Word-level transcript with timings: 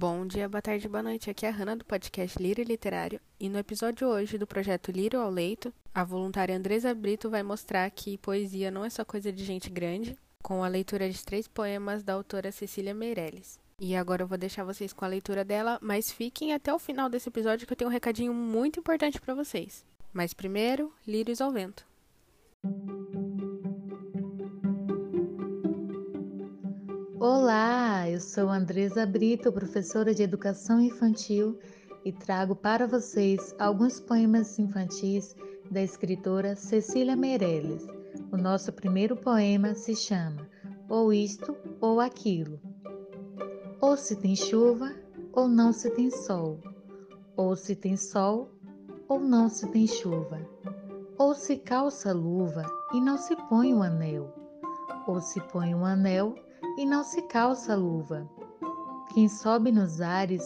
Bom 0.00 0.24
dia, 0.28 0.48
boa 0.48 0.62
tarde, 0.62 0.88
boa 0.88 1.02
noite. 1.02 1.28
Aqui 1.28 1.44
é 1.44 1.48
a 1.48 1.52
Hanna 1.52 1.74
do 1.74 1.84
podcast 1.84 2.40
Lírio 2.40 2.62
Literário 2.62 3.20
e 3.40 3.48
no 3.48 3.58
episódio 3.58 4.06
hoje 4.06 4.38
do 4.38 4.46
projeto 4.46 4.92
Lírio 4.92 5.20
ao 5.20 5.28
Leito, 5.28 5.74
a 5.92 6.04
voluntária 6.04 6.56
Andresa 6.56 6.94
Brito 6.94 7.28
vai 7.28 7.42
mostrar 7.42 7.90
que 7.90 8.16
poesia 8.18 8.70
não 8.70 8.84
é 8.84 8.90
só 8.90 9.04
coisa 9.04 9.32
de 9.32 9.44
gente 9.44 9.68
grande, 9.68 10.16
com 10.40 10.62
a 10.62 10.68
leitura 10.68 11.10
de 11.10 11.24
três 11.24 11.48
poemas 11.48 12.04
da 12.04 12.12
autora 12.12 12.52
Cecília 12.52 12.94
Meirelles. 12.94 13.58
E 13.80 13.96
agora 13.96 14.22
eu 14.22 14.28
vou 14.28 14.38
deixar 14.38 14.62
vocês 14.62 14.92
com 14.92 15.04
a 15.04 15.08
leitura 15.08 15.44
dela, 15.44 15.80
mas 15.82 16.12
fiquem 16.12 16.54
até 16.54 16.72
o 16.72 16.78
final 16.78 17.08
desse 17.08 17.28
episódio 17.28 17.66
que 17.66 17.72
eu 17.72 17.76
tenho 17.76 17.90
um 17.90 17.92
recadinho 17.92 18.32
muito 18.32 18.78
importante 18.78 19.20
para 19.20 19.34
vocês. 19.34 19.84
Mas 20.12 20.32
primeiro, 20.32 20.92
Lírios 21.04 21.40
ao 21.40 21.50
Vento. 21.50 21.84
Olá, 27.20 27.87
eu 28.08 28.20
sou 28.20 28.48
Andresa 28.48 29.04
Brito, 29.04 29.52
professora 29.52 30.14
de 30.14 30.22
Educação 30.22 30.80
Infantil, 30.80 31.58
e 32.02 32.10
trago 32.10 32.56
para 32.56 32.86
vocês 32.86 33.54
alguns 33.58 34.00
poemas 34.00 34.58
infantis 34.58 35.36
da 35.70 35.82
escritora 35.82 36.56
Cecília 36.56 37.14
Meirelles. 37.14 37.86
O 38.32 38.38
nosso 38.38 38.72
primeiro 38.72 39.14
poema 39.14 39.74
se 39.74 39.94
chama 39.94 40.48
Ou 40.88 41.12
Isto 41.12 41.54
ou 41.82 42.00
Aquilo. 42.00 42.58
Ou 43.78 43.94
se 43.94 44.16
tem 44.16 44.34
chuva 44.34 44.94
ou 45.34 45.46
não 45.46 45.70
se 45.70 45.90
tem 45.90 46.10
sol, 46.10 46.58
ou 47.36 47.54
se 47.56 47.76
tem 47.76 47.96
sol 47.96 48.50
ou 49.06 49.20
não 49.20 49.50
se 49.50 49.66
tem 49.68 49.86
chuva, 49.86 50.40
ou 51.18 51.34
se 51.34 51.58
calça 51.58 52.12
luva 52.12 52.64
e 52.94 53.00
não 53.02 53.18
se 53.18 53.36
põe 53.50 53.74
o 53.74 53.78
um 53.78 53.82
anel, 53.82 54.34
ou 55.06 55.20
se 55.20 55.40
põe 55.42 55.74
o 55.74 55.78
um 55.78 55.84
anel 55.84 56.34
e 56.78 56.86
não 56.86 57.02
se 57.02 57.20
calça 57.22 57.72
a 57.72 57.76
luva. 57.76 58.30
Quem 59.12 59.28
sobe 59.28 59.72
nos 59.72 60.00
ares 60.00 60.44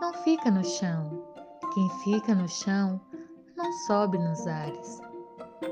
não 0.00 0.12
fica 0.12 0.50
no 0.50 0.64
chão, 0.64 1.24
quem 1.72 1.88
fica 2.02 2.34
no 2.34 2.48
chão 2.48 3.00
não 3.56 3.72
sobe 3.86 4.18
nos 4.18 4.44
ares. 4.44 5.00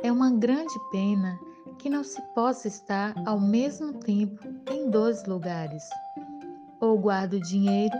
É 0.05 0.12
uma 0.12 0.31
grande 0.31 0.75
pena 0.93 1.37
que 1.81 1.91
não 1.91 2.05
se 2.05 2.23
possa 2.37 2.69
estar 2.69 3.15
ao 3.27 3.41
mesmo 3.41 3.95
tempo 3.95 4.41
em 4.71 4.89
dois 4.89 5.27
lugares. 5.27 5.83
Ou 6.81 6.97
guardo 6.97 7.41
dinheiro 7.41 7.97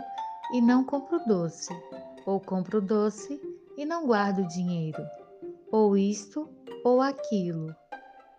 e 0.53 0.61
não 0.61 0.85
compro 0.85 1.19
doce, 1.27 1.77
ou 2.25 2.39
compro 2.39 2.79
doce 2.79 3.37
e 3.77 3.85
não 3.85 4.07
guardo 4.07 4.47
dinheiro, 4.47 5.05
ou 5.69 5.97
isto 5.97 6.47
ou 6.85 7.01
aquilo, 7.01 7.75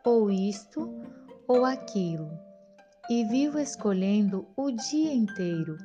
ou 0.06 0.30
isto 0.30 0.89
ou 1.46 1.66
aquilo 1.66 2.47
e 3.09 3.25
vivo 3.25 3.59
escolhendo 3.59 4.47
o 4.56 4.70
dia 4.70 5.12
inteiro. 5.12 5.77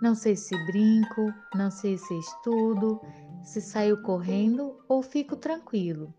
Não 0.00 0.14
sei 0.14 0.34
se 0.34 0.56
brinco, 0.66 1.32
não 1.54 1.70
sei 1.70 1.96
se 1.96 2.18
estudo, 2.18 3.00
se 3.42 3.60
saio 3.60 4.02
correndo 4.02 4.76
ou 4.88 5.02
fico 5.02 5.36
tranquilo, 5.36 6.12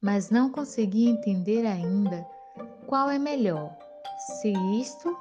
mas 0.00 0.30
não 0.30 0.50
consegui 0.50 1.08
entender 1.08 1.66
ainda 1.66 2.26
qual 2.86 3.08
é 3.08 3.18
melhor, 3.18 3.76
se 4.40 4.52
isto 4.80 5.16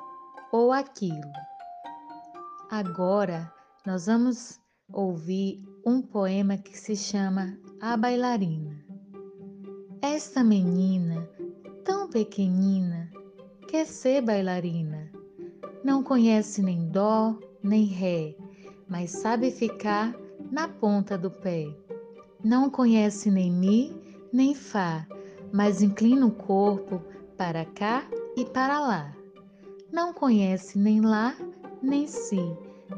ou 0.52 0.72
aquilo. 0.72 1.32
Agora 2.70 3.52
nós 3.86 4.08
vamos 4.08 4.60
ouvir 4.92 5.64
um 5.86 6.02
poema 6.02 6.58
que 6.58 6.78
se 6.78 6.96
chama 6.96 7.58
A 7.82 7.96
Bailarina. 7.96 8.84
Esta 10.02 10.44
menina, 10.44 11.30
tão 11.84 12.10
pequenina, 12.10 13.12
quer 13.70 13.86
ser 13.86 14.22
bailarina. 14.22 15.12
Não 15.84 16.02
conhece 16.02 16.60
nem 16.60 16.90
dó, 16.90 17.38
nem 17.62 17.86
ré, 17.86 18.36
mas 18.88 19.12
sabe 19.12 19.52
ficar 19.52 20.16
na 20.52 20.68
ponta 20.68 21.16
do 21.16 21.30
pé. 21.30 21.68
Não 22.44 22.68
conhece 22.68 23.30
nem 23.30 23.52
mi, 23.52 23.96
nem 24.34 24.56
fá, 24.56 25.06
mas 25.54 25.84
inclina 25.84 26.26
o 26.26 26.32
corpo 26.32 27.00
para 27.38 27.64
cá 27.64 28.10
e 28.36 28.44
para 28.44 28.80
lá. 28.80 29.16
Não 29.92 30.14
conhece 30.14 30.80
nem 30.80 31.02
lá, 31.02 31.36
nem 31.80 32.08
si, 32.08 32.42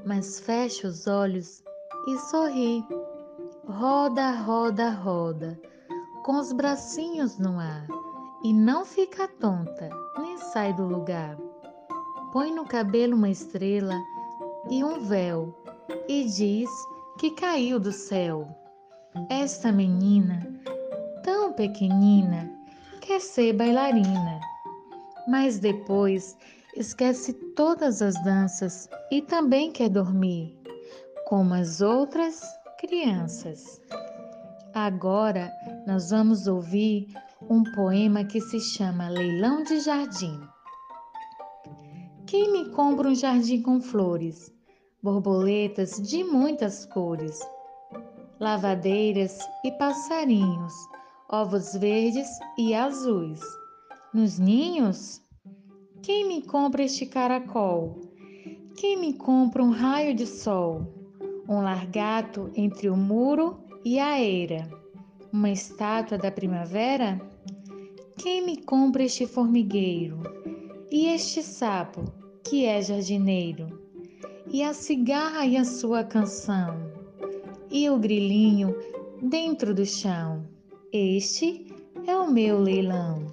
mas 0.05 0.39
fecha 0.39 0.87
os 0.87 1.05
olhos 1.05 1.61
e 2.07 2.17
sorri. 2.29 2.81
Roda, 3.67 4.31
roda, 4.31 4.89
roda, 4.89 5.59
com 6.23 6.39
os 6.39 6.53
bracinhos 6.53 7.37
no 7.37 7.59
ar 7.59 7.85
e 8.43 8.53
não 8.53 8.83
fica 8.83 9.27
tonta, 9.27 9.89
nem 10.19 10.37
sai 10.37 10.73
do 10.73 10.83
lugar. 10.83 11.37
Põe 12.33 12.53
no 12.53 12.65
cabelo 12.65 13.15
uma 13.15 13.29
estrela 13.29 13.95
e 14.69 14.83
um 14.83 14.99
véu 15.01 15.55
e 16.07 16.25
diz 16.25 16.69
que 17.19 17.31
caiu 17.31 17.79
do 17.79 17.91
céu. 17.91 18.47
Esta 19.29 19.71
menina, 19.71 20.47
tão 21.23 21.53
pequenina, 21.53 22.49
quer 23.01 23.19
ser 23.19 23.53
bailarina, 23.53 24.39
mas 25.27 25.59
depois 25.59 26.37
esquece 26.75 27.33
todas 27.55 28.01
as 28.01 28.15
danças 28.23 28.89
e 29.11 29.21
também 29.21 29.71
quer 29.71 29.89
dormir, 29.89 30.57
como 31.27 31.53
as 31.53 31.81
outras 31.81 32.41
crianças. 32.79 33.81
Agora 34.73 35.51
nós 35.85 36.09
vamos 36.09 36.47
ouvir 36.47 37.07
um 37.51 37.63
poema 37.63 38.23
que 38.23 38.39
se 38.39 38.61
chama 38.61 39.09
Leilão 39.09 39.61
de 39.61 39.81
Jardim. 39.81 40.39
Quem 42.25 42.49
me 42.49 42.69
compra 42.69 43.09
um 43.09 43.13
jardim 43.13 43.61
com 43.61 43.81
flores, 43.81 44.55
borboletas 45.03 46.01
de 46.01 46.23
muitas 46.23 46.85
cores, 46.85 47.37
lavadeiras 48.39 49.37
e 49.65 49.71
passarinhos, 49.73 50.73
ovos 51.29 51.73
verdes 51.73 52.29
e 52.57 52.73
azuis? 52.73 53.41
Nos 54.13 54.39
ninhos? 54.39 55.21
Quem 56.01 56.25
me 56.25 56.41
compra 56.43 56.83
este 56.83 57.05
caracol? 57.05 57.99
Quem 58.77 58.97
me 58.97 59.11
compra 59.11 59.61
um 59.61 59.71
raio 59.71 60.15
de 60.15 60.25
sol? 60.25 60.87
Um 61.49 61.61
largato 61.61 62.49
entre 62.55 62.89
o 62.89 62.95
muro 62.95 63.59
e 63.83 63.99
a 63.99 64.17
eira? 64.21 64.69
Uma 65.33 65.49
estátua 65.49 66.17
da 66.17 66.31
primavera? 66.31 67.29
Quem 68.21 68.45
me 68.45 68.55
compra 68.55 69.01
este 69.01 69.25
formigueiro? 69.25 70.21
E 70.91 71.07
este 71.07 71.41
sapo, 71.41 72.03
que 72.43 72.67
é 72.67 72.79
jardineiro? 72.79 73.81
E 74.45 74.61
a 74.61 74.75
cigarra 74.75 75.43
e 75.43 75.57
a 75.57 75.65
sua 75.65 76.03
canção? 76.03 76.77
E 77.71 77.89
o 77.89 77.97
grilinho 77.97 78.75
dentro 79.23 79.73
do 79.73 79.83
chão? 79.87 80.47
Este 80.93 81.65
é 82.05 82.15
o 82.15 82.31
meu 82.31 82.59
leilão. 82.59 83.25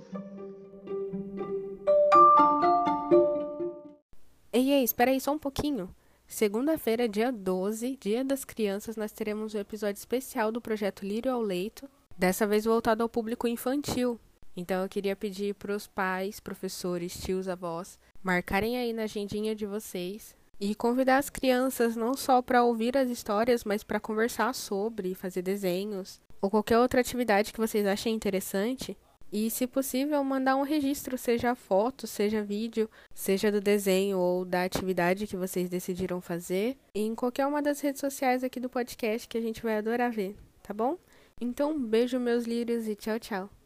Ei, 4.50 4.70
ei, 4.70 4.84
espera 4.84 5.10
aí 5.10 5.20
só 5.20 5.32
um 5.32 5.38
pouquinho. 5.38 5.94
Segunda-feira, 6.26 7.06
dia 7.06 7.30
12, 7.30 7.98
Dia 8.00 8.24
das 8.24 8.42
Crianças, 8.42 8.96
nós 8.96 9.12
teremos 9.12 9.54
um 9.54 9.58
episódio 9.58 9.98
especial 9.98 10.50
do 10.50 10.62
projeto 10.62 11.04
Lírio 11.04 11.30
ao 11.30 11.42
Leito, 11.42 11.86
dessa 12.16 12.46
vez 12.46 12.64
voltado 12.64 13.02
ao 13.02 13.08
público 13.08 13.46
infantil. 13.46 14.18
Então 14.58 14.82
eu 14.82 14.88
queria 14.88 15.14
pedir 15.14 15.54
para 15.54 15.72
os 15.72 15.86
pais, 15.86 16.40
professores, 16.40 17.16
tios, 17.16 17.46
avós 17.46 17.96
marcarem 18.20 18.76
aí 18.76 18.92
na 18.92 19.04
agendinha 19.04 19.54
de 19.54 19.64
vocês 19.64 20.34
e 20.60 20.74
convidar 20.74 21.18
as 21.18 21.30
crianças 21.30 21.94
não 21.94 22.14
só 22.14 22.42
para 22.42 22.64
ouvir 22.64 22.96
as 22.96 23.08
histórias, 23.08 23.62
mas 23.62 23.84
para 23.84 24.00
conversar 24.00 24.52
sobre, 24.52 25.14
fazer 25.14 25.42
desenhos 25.42 26.20
ou 26.42 26.50
qualquer 26.50 26.76
outra 26.76 27.00
atividade 27.00 27.52
que 27.52 27.60
vocês 27.60 27.86
achem 27.86 28.16
interessante. 28.16 28.98
E, 29.30 29.48
se 29.48 29.64
possível, 29.64 30.24
mandar 30.24 30.56
um 30.56 30.62
registro, 30.62 31.16
seja 31.16 31.54
foto, 31.54 32.08
seja 32.08 32.42
vídeo, 32.42 32.90
seja 33.14 33.52
do 33.52 33.60
desenho 33.60 34.18
ou 34.18 34.44
da 34.44 34.64
atividade 34.64 35.28
que 35.28 35.36
vocês 35.36 35.70
decidiram 35.70 36.20
fazer, 36.20 36.76
em 36.92 37.14
qualquer 37.14 37.46
uma 37.46 37.62
das 37.62 37.80
redes 37.80 38.00
sociais 38.00 38.42
aqui 38.42 38.58
do 38.58 38.68
podcast 38.68 39.28
que 39.28 39.38
a 39.38 39.40
gente 39.40 39.62
vai 39.62 39.76
adorar 39.76 40.10
ver, 40.10 40.34
tá 40.64 40.74
bom? 40.74 40.98
Então, 41.40 41.78
beijo, 41.78 42.18
meus 42.18 42.44
lírios, 42.44 42.88
e 42.88 42.96
tchau, 42.96 43.20
tchau. 43.20 43.57